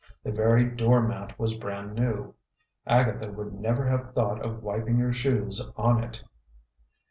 The 0.23 0.31
very 0.31 0.65
door 0.65 0.99
mat 1.07 1.37
was 1.37 1.53
brand 1.53 1.93
new; 1.93 2.33
Agatha 2.87 3.31
would 3.31 3.53
never 3.53 3.85
have 3.85 4.15
thought 4.15 4.43
of 4.43 4.63
wiping 4.63 4.95
her 4.97 5.13
shoes 5.13 5.61
on 5.75 6.03
it. 6.03 6.23